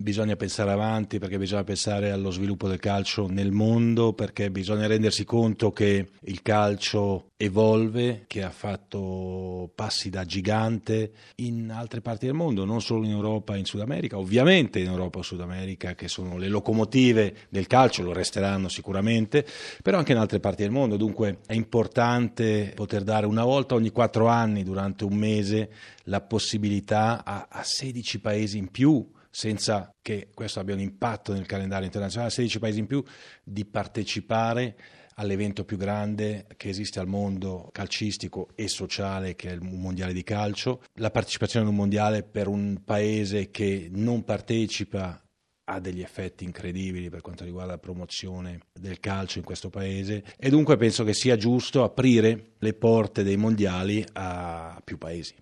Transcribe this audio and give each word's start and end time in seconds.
bisogna 0.00 0.34
pensare 0.34 0.70
avanti 0.70 1.18
perché 1.18 1.36
bisogna 1.36 1.62
pensare 1.62 2.10
allo 2.10 2.30
sviluppo 2.30 2.66
del 2.68 2.78
calcio 2.78 3.26
nel 3.28 3.52
mondo, 3.52 4.14
perché 4.14 4.50
bisogna 4.50 4.86
rendersi 4.86 5.24
conto 5.24 5.72
che 5.72 6.08
il 6.22 6.40
calcio 6.40 7.32
evolve, 7.36 8.24
che 8.26 8.42
ha 8.42 8.50
fatto 8.50 9.70
passi 9.74 10.08
da 10.08 10.24
gigante 10.24 11.12
in 11.36 11.70
altre 11.70 12.00
parti 12.00 12.24
del 12.24 12.34
mondo, 12.34 12.64
non 12.64 12.80
solo 12.80 13.04
in 13.04 13.10
Europa 13.10 13.54
e 13.54 13.58
in 13.58 13.66
Sud 13.66 13.80
America, 13.80 14.16
ovviamente 14.16 14.78
in 14.78 14.88
Europa 14.88 15.18
e 15.20 15.22
Sud 15.22 15.40
America 15.40 15.94
che 15.94 16.08
sono 16.08 16.38
le 16.38 16.48
locomotive 16.48 17.34
del 17.50 17.66
calcio, 17.66 18.02
lo 18.02 18.14
resteranno 18.14 18.68
sicuramente, 18.68 19.46
però 19.82 19.98
anche 19.98 20.12
in 20.12 20.18
altre 20.18 20.40
parti 20.40 20.62
del 20.62 20.70
mondo, 20.70 20.96
dunque 20.96 21.40
è 21.46 21.52
importante 21.52 22.72
poter 22.74 23.02
dare 23.02 23.26
una 23.26 23.44
volta 23.44 23.74
ogni 23.74 23.90
quattro 23.90 24.28
anni 24.28 24.62
durante 24.64 25.04
un 25.04 25.14
mese 25.14 25.70
la 26.04 26.22
possibilità 26.22 27.22
a, 27.22 27.48
a 27.50 27.62
16 27.62 28.20
paesi 28.20 28.56
in 28.56 28.70
più 28.70 29.06
senza 29.30 29.94
che 30.02 30.28
questo 30.34 30.60
abbia 30.60 30.74
un 30.74 30.80
impatto 30.80 31.32
nel 31.32 31.46
calendario 31.46 31.86
internazionale, 31.86 32.30
16 32.30 32.58
paesi 32.58 32.78
in 32.80 32.86
più, 32.86 33.02
di 33.42 33.64
partecipare 33.64 34.76
all'evento 35.14 35.64
più 35.64 35.76
grande 35.76 36.46
che 36.56 36.68
esiste 36.68 36.98
al 36.98 37.06
mondo 37.06 37.68
calcistico 37.72 38.48
e 38.54 38.68
sociale 38.68 39.34
che 39.36 39.50
è 39.50 39.52
il 39.52 39.62
mondiale 39.62 40.12
di 40.12 40.22
calcio. 40.22 40.82
La 40.94 41.10
partecipazione 41.10 41.66
ad 41.66 41.70
un 41.70 41.78
mondiale 41.78 42.22
per 42.22 42.48
un 42.48 42.82
paese 42.84 43.50
che 43.50 43.88
non 43.92 44.24
partecipa 44.24 45.22
ha 45.64 45.78
degli 45.78 46.00
effetti 46.00 46.42
incredibili 46.44 47.10
per 47.10 47.20
quanto 47.20 47.44
riguarda 47.44 47.72
la 47.72 47.78
promozione 47.78 48.60
del 48.72 48.98
calcio 48.98 49.38
in 49.38 49.44
questo 49.44 49.70
paese 49.70 50.24
e 50.36 50.50
dunque 50.50 50.76
penso 50.76 51.04
che 51.04 51.14
sia 51.14 51.36
giusto 51.36 51.84
aprire 51.84 52.54
le 52.58 52.74
porte 52.74 53.22
dei 53.22 53.36
mondiali 53.36 54.04
a 54.14 54.80
più 54.82 54.98
paesi. 54.98 55.34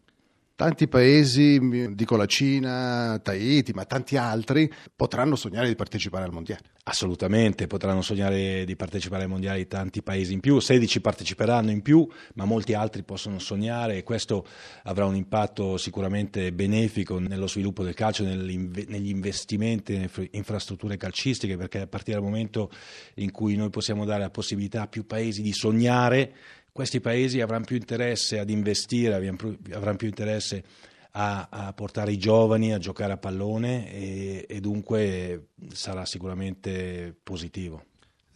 Tanti 0.58 0.88
paesi, 0.88 1.94
dico 1.94 2.16
la 2.16 2.26
Cina, 2.26 3.20
Tahiti, 3.22 3.72
ma 3.74 3.84
tanti 3.84 4.16
altri, 4.16 4.68
potranno 4.96 5.36
sognare 5.36 5.68
di 5.68 5.76
partecipare 5.76 6.24
al 6.24 6.32
mondiale. 6.32 6.62
Assolutamente, 6.82 7.68
potranno 7.68 8.02
sognare 8.02 8.64
di 8.64 8.74
partecipare 8.74 9.22
ai 9.22 9.28
mondiali 9.28 9.68
tanti 9.68 10.02
paesi 10.02 10.32
in 10.32 10.40
più, 10.40 10.58
16 10.58 11.00
parteciperanno 11.00 11.70
in 11.70 11.80
più, 11.80 12.04
ma 12.34 12.44
molti 12.44 12.74
altri 12.74 13.04
possono 13.04 13.38
sognare 13.38 13.98
e 13.98 14.02
questo 14.02 14.44
avrà 14.82 15.04
un 15.04 15.14
impatto 15.14 15.76
sicuramente 15.76 16.52
benefico 16.52 17.20
nello 17.20 17.46
sviluppo 17.46 17.84
del 17.84 17.94
calcio, 17.94 18.24
negli 18.24 19.10
investimenti 19.10 19.92
nelle 19.92 20.10
infrastrutture 20.32 20.96
calcistiche, 20.96 21.56
perché 21.56 21.82
a 21.82 21.86
partire 21.86 22.16
dal 22.16 22.26
momento 22.26 22.68
in 23.16 23.30
cui 23.30 23.54
noi 23.54 23.70
possiamo 23.70 24.04
dare 24.04 24.22
la 24.22 24.30
possibilità 24.30 24.82
a 24.82 24.88
più 24.88 25.06
paesi 25.06 25.40
di 25.40 25.52
sognare, 25.52 26.34
questi 26.72 27.00
paesi 27.00 27.40
avranno 27.40 27.64
più 27.64 27.76
interesse 27.76 28.38
ad 28.38 28.50
investire, 28.50 29.14
avranno 29.14 29.96
più 29.96 30.08
interesse 30.08 30.62
a, 31.12 31.48
a 31.50 31.72
portare 31.72 32.12
i 32.12 32.18
giovani 32.18 32.72
a 32.72 32.78
giocare 32.78 33.12
a 33.12 33.18
pallone 33.18 33.92
e, 33.92 34.46
e 34.48 34.60
dunque 34.60 35.48
sarà 35.72 36.04
sicuramente 36.04 37.14
positivo. 37.22 37.84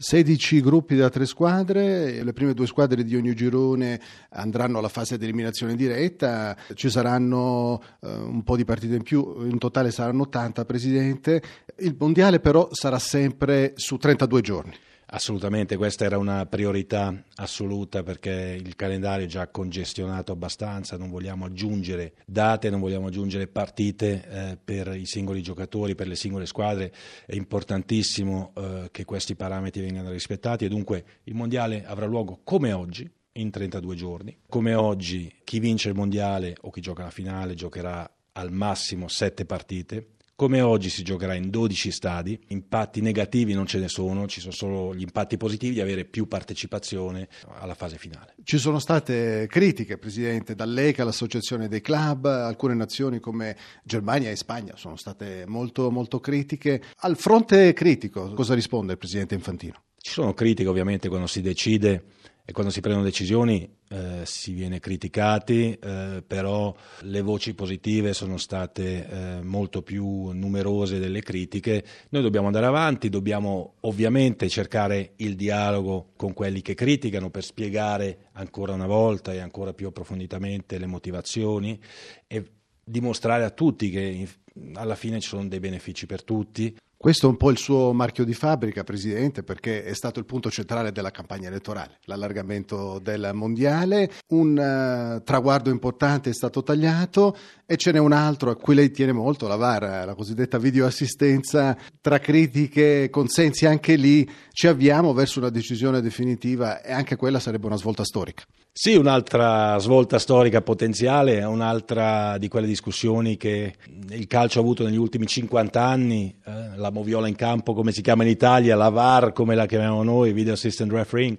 16 0.03 0.61
gruppi 0.61 0.97
da 0.97 1.09
tre 1.11 1.27
squadre, 1.27 2.25
le 2.25 2.33
prime 2.33 2.55
due 2.55 2.67
squadre 2.67 3.05
di 3.05 3.15
ogni 3.15 3.35
girone 3.37 4.01
andranno 4.31 4.79
alla 4.79 4.89
fase 4.89 5.17
di 5.17 5.23
eliminazione 5.23 5.77
diretta, 5.77 6.57
ci 6.75 6.91
saranno 6.91 7.81
uh, 8.01 8.09
un 8.09 8.43
po' 8.43 8.57
di 8.57 8.65
partite 8.65 8.97
in 8.97 9.05
più, 9.05 9.47
in 9.47 9.59
totale 9.59 9.93
saranno 9.93 10.23
80 10.23 10.65
Presidente, 10.65 11.43
il 11.79 11.95
mondiale 11.97 12.41
però 12.41 12.69
sarà 12.73 12.99
sempre 12.99 13.75
su 13.77 13.97
32 13.97 14.41
giorni. 14.41 14.77
Assolutamente, 15.15 15.77
questa 15.77 16.07
era 16.07 16.17
una 16.17 16.47
priorità 16.47 17.15
assoluta 17.35 18.03
perché 18.03 18.59
il 18.59 18.75
calendario 18.77 19.27
è 19.27 19.29
già 19.29 19.47
congestionato 19.49 20.33
abbastanza, 20.33 20.97
non 20.97 21.11
vogliamo 21.11 21.45
aggiungere 21.45 22.15
date, 22.25 22.71
non 22.71 22.81
vogliamo 22.81 23.09
aggiungere 23.09 23.47
partite 23.47 24.25
eh, 24.27 24.57
per 24.57 24.97
i 24.97 25.05
singoli 25.05 25.43
giocatori, 25.43 25.95
per 25.95 26.07
le 26.07 26.15
singole 26.15 26.47
squadre, 26.47 26.91
è 27.27 27.35
importantissimo 27.35 28.53
eh, 28.57 28.89
che 28.91 29.05
questi 29.05 29.35
parametri 29.35 29.83
vengano 29.83 30.11
rispettati. 30.11 30.65
E 30.65 30.69
dunque 30.69 31.05
il 31.25 31.35
mondiale 31.35 31.85
avrà 31.85 32.07
luogo 32.07 32.41
come 32.43 32.73
oggi, 32.73 33.07
in 33.33 33.51
32 33.51 33.95
giorni. 33.95 34.39
Come 34.49 34.73
oggi 34.73 35.31
chi 35.45 35.59
vince 35.59 35.91
il 35.91 35.95
mondiale 35.95 36.57
o 36.63 36.71
chi 36.71 36.81
gioca 36.81 37.03
la 37.03 37.11
finale 37.11 37.53
giocherà 37.53 38.11
al 38.33 38.51
massimo 38.51 39.09
7 39.09 39.45
partite 39.45 40.07
come 40.35 40.61
oggi 40.61 40.89
si 40.89 41.03
giocherà 41.03 41.35
in 41.35 41.51
12 41.51 41.91
stadi, 41.91 42.39
impatti 42.49 43.01
negativi 43.01 43.53
non 43.53 43.67
ce 43.67 43.79
ne 43.79 43.89
sono, 43.89 44.27
ci 44.27 44.41
sono 44.41 44.53
solo 44.53 44.95
gli 44.95 45.03
impatti 45.03 45.37
positivi 45.37 45.75
di 45.75 45.81
avere 45.81 46.05
più 46.05 46.27
partecipazione 46.27 47.29
alla 47.61 47.75
fase 47.75 47.97
finale. 47.97 48.35
Ci 48.43 48.59
sono 48.59 48.79
state 48.79 49.47
critiche, 49.49 49.99
Presidente, 49.99 50.55
dall'ECA, 50.55 51.05
l'associazione 51.05 51.69
dei 51.69 51.81
club, 51.81 52.27
alcune 52.27 52.75
nazioni 52.75 53.21
come 53.21 53.57
Germania 53.85 54.31
e 54.31 54.37
Spagna 54.37 54.77
sono 54.77 54.97
state 54.97 55.45
molto, 55.47 55.91
molto 55.91 56.19
critiche. 56.19 56.83
Al 56.97 57.17
fronte 57.17 57.73
critico, 57.73 58.33
cosa 58.33 58.55
risponde 58.55 58.93
il 58.93 58.99
Presidente 58.99 59.35
Infantino? 59.35 59.83
Ci 59.97 60.11
sono 60.11 60.35
critiche 60.35 60.69
ovviamente 60.69 61.09
quando 61.09 61.29
si 61.29 61.41
decide 61.41 62.05
e 62.45 62.53
quando 62.53 62.73
si 62.73 62.81
prendono 62.81 63.05
decisioni 63.05 63.69
eh, 63.89 64.23
si 64.25 64.53
viene 64.53 64.81
criticati, 64.81 65.79
eh, 65.81 66.25
però 66.27 66.75
le 67.03 67.21
voci 67.21 67.55
positive 67.55 68.13
sono 68.15 68.37
state 68.37 69.07
eh, 69.07 69.43
molto 69.43 69.83
più 69.83 70.31
numerose 70.33 70.99
delle 70.99 71.23
critiche. 71.23 71.85
Noi 72.09 72.23
dobbiamo 72.23 72.47
andare 72.47 72.67
avanti, 72.67 73.09
dobbiamo 73.09 73.75
ovviamente 73.81 74.49
cercare 74.49 75.13
il 75.17 75.37
dialogo 75.37 76.13
con 76.17 76.33
quelli 76.33 76.63
che 76.63 76.75
criticano 76.75 77.31
per 77.31 77.45
spiegare 77.45 78.31
ancora 78.33 78.73
una 78.73 78.87
volta 78.87 79.33
e 79.33 79.39
ancora 79.39 79.73
più 79.73 79.87
approfonditamente 79.87 80.79
le 80.79 80.87
motivazioni 80.87 81.81
e 82.27 82.45
dimostrare 82.85 83.45
a 83.45 83.51
tutti 83.51 83.89
che 83.91 84.29
alla 84.75 84.97
fine 84.97 85.21
ci 85.21 85.29
sono 85.29 85.47
dei 85.47 85.61
benefici 85.61 86.07
per 86.07 86.25
tutti. 86.25 86.77
Questo 87.03 87.27
è 87.27 87.31
un 87.31 87.37
po' 87.37 87.51
il 87.51 87.59
suo 87.59 87.93
marchio 87.93 88.25
di 88.25 88.33
fabbrica, 88.33 88.85
Presidente, 88.85 89.43
perché 89.43 89.83
è 89.83 89.93
stato 89.93 90.21
il 90.21 90.25
punto 90.25 90.53
centrale 90.53 90.93
della 90.93 91.11
campagna 91.11 91.49
elettorale, 91.49 91.99
l'allargamento 92.05 93.01
del 93.03 93.33
mondiale. 93.35 94.09
Un 94.29 94.51
uh, 94.57 95.21
traguardo 95.25 95.69
importante 95.69 96.31
è 96.31 96.33
stato 96.33 96.63
tagliato 96.63 97.37
e 97.67 97.77
ce 97.77 97.91
n'è 97.91 97.99
un 97.99 98.13
altro 98.13 98.51
a 98.51 98.55
cui 98.55 98.77
lei 98.77 98.93
tiene 98.93 99.11
molto, 99.11 99.49
la 99.49 99.57
VAR, 99.57 100.07
la 100.07 100.15
cosiddetta 100.15 100.59
videoassistenza. 100.59 101.77
Tra 102.01 102.21
critiche 102.21 103.03
e 103.03 103.11
consensi 103.11 103.67
anche 103.67 103.97
lì 103.97 104.31
ci 104.53 104.69
avviamo 104.69 105.13
verso 105.13 105.41
una 105.41 105.51
decisione 105.51 106.01
definitiva 106.03 106.83
e 106.83 106.93
anche 106.93 107.17
quella 107.17 107.41
sarebbe 107.41 107.67
una 107.67 107.79
svolta 107.79 108.05
storica. 108.05 108.45
Sì, 108.75 108.97
un'altra 108.97 109.77
svolta 109.79 110.19
storica 110.19 110.63
potenziale, 110.63 111.45
un'altra 111.45 112.39
di 112.39 112.49
quelle 112.49 112.67
discussioni 112.67 113.37
che 113.37 113.75
il 114.09 114.27
calcio 114.27 114.61
ha 114.61 114.63
avuto 114.63 114.83
negli 114.83 114.97
ultimi 114.97 115.27
50 115.27 115.79
anni, 115.85 116.35
eh, 116.43 116.77
la 116.77 116.91
moviola 116.91 117.29
in 117.29 117.37
campo 117.37 117.75
come 117.75 117.93
si 117.93 118.01
chiama 118.01 118.23
in 118.23 118.31
Italia, 118.31 118.75
la 118.75 118.89
VAR 118.89 119.35
come 119.35 119.55
la 119.55 119.67
chiamiamo 119.67 120.03
noi, 120.03 120.33
Video 120.33 120.55
Assistant 120.55 120.91
Refereeing. 120.91 121.37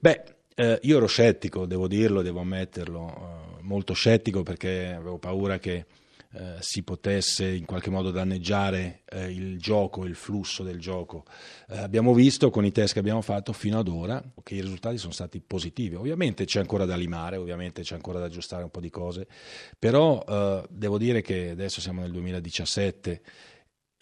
Beh, 0.00 0.22
eh, 0.56 0.80
io 0.82 0.96
ero 0.96 1.06
scettico, 1.06 1.66
devo 1.66 1.86
dirlo, 1.86 2.20
devo 2.20 2.40
ammetterlo, 2.40 3.06
eh, 3.06 3.62
molto 3.62 3.92
scettico 3.92 4.42
perché 4.42 4.92
avevo 4.92 5.18
paura 5.18 5.60
che 5.60 5.86
eh, 6.34 6.56
si 6.60 6.82
potesse 6.82 7.46
in 7.46 7.66
qualche 7.66 7.90
modo 7.90 8.10
danneggiare 8.10 9.02
eh, 9.10 9.30
il 9.30 9.58
gioco, 9.58 10.06
il 10.06 10.14
flusso 10.14 10.62
del 10.62 10.78
gioco. 10.78 11.24
Eh, 11.68 11.76
abbiamo 11.78 12.14
visto 12.14 12.48
con 12.48 12.64
i 12.64 12.72
test 12.72 12.94
che 12.94 13.00
abbiamo 13.00 13.20
fatto 13.20 13.52
fino 13.52 13.78
ad 13.78 13.88
ora 13.88 14.22
che 14.42 14.54
i 14.54 14.62
risultati 14.62 14.96
sono 14.96 15.12
stati 15.12 15.40
positivi. 15.40 15.94
Ovviamente 15.94 16.46
c'è 16.46 16.60
ancora 16.60 16.86
da 16.86 16.96
limare, 16.96 17.36
ovviamente 17.36 17.82
c'è 17.82 17.94
ancora 17.94 18.18
da 18.18 18.26
aggiustare 18.26 18.62
un 18.62 18.70
po' 18.70 18.80
di 18.80 18.88
cose, 18.88 19.26
però 19.78 20.24
eh, 20.26 20.64
devo 20.70 20.96
dire 20.96 21.20
che 21.20 21.50
adesso 21.50 21.80
siamo 21.80 22.00
nel 22.00 22.12
2017 22.12 23.22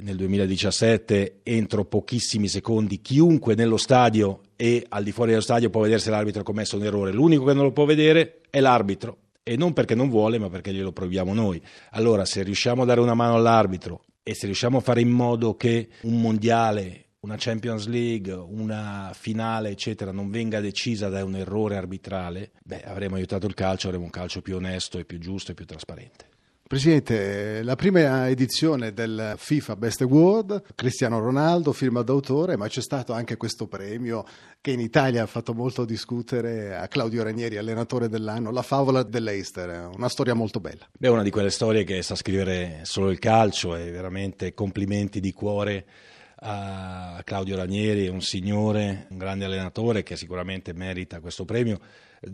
nel 0.01 0.17
2017 0.17 1.41
entro 1.43 1.85
pochissimi 1.85 2.49
secondi 2.49 3.03
chiunque 3.03 3.55
nello 3.55 3.77
stadio 3.77 4.41
e 4.57 4.87
al 4.89 5.05
di 5.05 5.13
fuori 5.13 5.31
dello 5.31 5.43
stadio 5.43 5.69
può 5.69 5.83
vedere 5.83 6.01
se 6.01 6.09
l'arbitro 6.09 6.41
ha 6.41 6.45
commesso 6.45 6.77
un 6.77 6.85
errore. 6.85 7.13
L'unico 7.13 7.45
che 7.45 7.53
non 7.53 7.65
lo 7.65 7.73
può 7.73 7.85
vedere 7.85 8.41
è 8.49 8.61
l'arbitro 8.61 9.19
e 9.51 9.57
non 9.57 9.73
perché 9.73 9.97
non 9.97 10.09
vuole, 10.09 10.39
ma 10.39 10.49
perché 10.49 10.73
glielo 10.73 10.93
proviamo 10.93 11.35
noi. 11.35 11.61
Allora, 11.91 12.25
se 12.25 12.45
riusciamo 12.45 12.83
a 12.83 12.85
dare 12.85 13.01
una 13.01 13.15
mano 13.15 13.35
all'arbitro 13.35 14.05
e 14.23 14.33
se 14.33 14.47
riusciamo 14.47 14.79
a 14.79 14.81
fare 14.81 15.01
in 15.01 15.09
modo 15.09 15.57
che 15.57 15.89
un 16.03 16.21
mondiale 16.21 17.07
una 17.23 17.35
Champions 17.37 17.89
League, 17.89 18.33
una 18.33 19.11
finale, 19.13 19.71
eccetera, 19.71 20.13
non 20.13 20.31
venga 20.31 20.61
decisa 20.61 21.09
da 21.09 21.25
un 21.25 21.35
errore 21.35 21.77
arbitrale, 21.77 22.53
beh, 22.63 22.83
avremo 22.83 23.17
aiutato 23.17 23.49
il 23.49 23.55
calcio, 23.55 23.89
avremo 23.89 24.05
un 24.05 24.11
calcio 24.11 24.41
più 24.41 24.55
onesto 24.55 24.99
e 25.01 25.05
più 25.05 25.19
giusto 25.19 25.51
e 25.51 25.55
più 25.55 25.67
trasparente. 25.67 26.27
Presidente, 26.71 27.65
la 27.65 27.75
prima 27.75 28.29
edizione 28.29 28.93
del 28.93 29.35
FIFA 29.37 29.75
Best 29.75 30.03
Award, 30.03 30.63
Cristiano 30.77 31.19
Ronaldo, 31.19 31.73
firma 31.73 32.03
d'autore, 32.03 32.57
ma 32.57 32.69
c'è 32.69 32.81
stato 32.81 33.13
anche 33.13 33.37
questo 33.37 33.67
premio 33.67 34.25
che 34.61 34.71
in 34.71 34.79
Italia 34.79 35.25
ha 35.25 35.27
fatto 35.27 35.53
molto 35.53 35.85
discutere 35.85 36.77
a 36.77 36.87
Claudio 36.87 37.25
Ranieri, 37.25 37.57
allenatore 37.57 38.09
dell'anno, 38.09 38.53
la 38.53 38.63
favola 38.63 39.03
dell'Eister, 39.03 39.91
una 39.93 40.09
storia 40.09 40.35
molto 40.35 40.61
bella. 40.61 40.89
È 40.97 41.09
una 41.09 41.25
di 41.25 41.31
quelle 41.31 41.51
storie 41.51 41.83
che 41.83 42.03
sa 42.03 42.15
scrivere 42.15 42.83
solo 42.85 43.11
il 43.11 43.19
calcio 43.19 43.75
e 43.75 43.91
veramente 43.91 44.55
complimenti 44.55 45.19
di 45.19 45.33
cuore 45.33 45.85
a 46.41 47.21
Claudio 47.25 47.57
Ranieri, 47.57 48.09
un 48.09 48.23
signore, 48.23 49.07
un 49.11 49.19
grande 49.19 49.45
allenatore 49.45 50.03
che 50.03 50.17
sicuramente 50.17 50.73
merita 50.73 51.21
questo 51.21 51.45
premio 51.45 51.79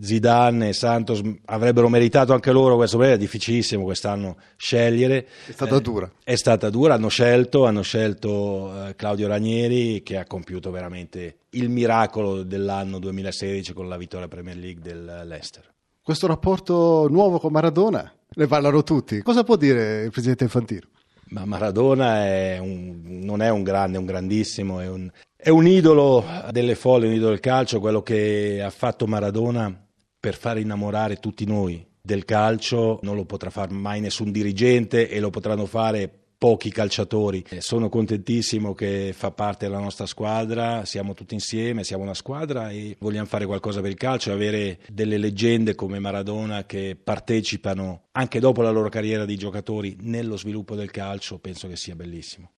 Zidane 0.01 0.71
e 0.71 0.73
Santos 0.73 1.21
avrebbero 1.45 1.89
meritato 1.89 2.33
anche 2.33 2.51
loro 2.51 2.75
questo 2.75 2.97
premio, 2.97 3.15
è 3.15 3.19
difficilissimo 3.19 3.85
quest'anno 3.85 4.37
scegliere. 4.57 5.27
È 5.47 5.53
stata 5.53 5.77
eh, 5.77 5.81
dura. 5.81 6.11
È 6.25 6.35
stata 6.35 6.71
dura, 6.71 6.95
hanno 6.95 7.09
scelto, 7.09 7.67
hanno 7.67 7.83
scelto 7.83 8.89
eh, 8.89 8.97
Claudio 8.97 9.29
Ranieri 9.29 10.03
che 10.03 10.17
ha 10.19 10.25
compiuto 10.25 10.71
veramente 10.71 11.39
il 11.51 11.69
miracolo 11.69 12.43
dell'anno 12.43 12.99
2016 12.99 13.73
con 13.73 13.89
la 13.89 13.97
vittoria 13.97 14.27
Premier 14.29 14.57
League 14.57 14.83
dell'Ester. 14.83 15.73
Questo 16.03 16.27
rapporto 16.27 17.07
nuovo 17.09 17.39
con 17.39 17.53
Maradona, 17.53 18.13
ne 18.29 18.47
parlano 18.47 18.83
tutti. 18.83 19.23
Cosa 19.23 19.45
può 19.45 19.57
dire 19.57 20.05
il 20.05 20.11
presidente 20.11 20.45
Infantino? 20.45 20.89
Ma 21.29 21.45
Maradona 21.45 22.25
è 22.25 22.59
un, 22.59 23.01
non 23.05 23.43
è 23.43 23.51
un 23.51 23.63
grande, 23.63 23.97
è 23.97 24.01
un 24.01 24.07
grandissimo, 24.07 24.81
è 24.81 24.89
un, 24.89 25.11
è 25.37 25.49
un 25.49 25.67
idolo 25.67 26.25
delle 26.51 26.75
folle, 26.75 27.07
un 27.07 27.15
idolo 27.15 27.31
del 27.31 27.41
calcio, 27.41 27.81
quello 27.81 28.03
che 28.03 28.63
ha 28.63 28.71
fatto 28.71 29.07
Maradona 29.07 29.87
per 30.19 30.35
far 30.35 30.59
innamorare 30.59 31.17
tutti 31.17 31.45
noi 31.45 31.85
del 32.07 32.25
calcio 32.25 33.01
non 33.03 33.17
lo 33.17 33.25
potrà 33.25 33.51
fare 33.51 33.73
mai 33.73 34.01
nessun 34.01 34.31
dirigente 34.31 35.11
e 35.11 35.19
lo 35.19 35.31
potranno 35.31 35.67
fare 35.67 36.26
pochi 36.39 36.71
calciatori. 36.71 37.45
Sono 37.59 37.89
contentissimo 37.89 38.75
che 38.75 39.13
fa 39.15 39.31
parte 39.31 39.67
della 39.67 39.81
nostra 39.81 40.07
squadra, 40.07 40.85
siamo 40.85 41.15
tutti 41.15 41.35
insieme, 41.35 41.85
siamo 41.85 42.03
una 42.03 42.15
squadra 42.15 42.71
e 42.71 42.97
vogliamo 42.99 43.27
fare 43.27 43.47
qualcosa 43.47 43.81
per 43.81 43.91
il 43.91 43.97
calcio 43.97 44.33
avere 44.33 44.79
delle 44.89 45.19
leggende 45.19 45.75
come 45.75 45.99
Maradona 45.99 46.65
che 46.65 46.97
partecipano 47.03 48.07
anche 48.13 48.41
dopo 48.41 48.63
la 48.63 48.71
loro 48.71 48.89
carriera 48.89 49.25
di 49.25 49.37
giocatori 49.37 49.97
nello 50.01 50.37
sviluppo 50.37 50.75
del 50.75 50.91
calcio, 50.91 51.39
penso 51.39 51.69
che 51.69 51.77
sia 51.77 51.95
bellissimo. 51.95 52.51